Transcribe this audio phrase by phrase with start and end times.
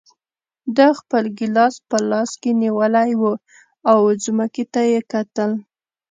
[0.75, 3.23] ده خپل ګیلاس په لاس کې نیولی و
[3.91, 5.51] او ځمکې ته یې کتل.